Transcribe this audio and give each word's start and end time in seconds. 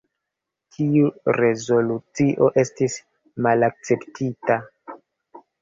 Tiu 0.77 1.11
rezolucio 1.37 2.49
estis 2.63 2.97
malakceptita. 3.49 4.59